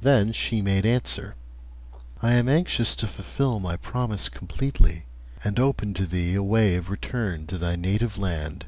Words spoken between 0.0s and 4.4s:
Then she made answer: 'I am anxious to fulfil my promise